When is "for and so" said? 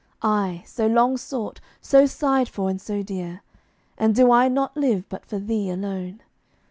2.49-3.03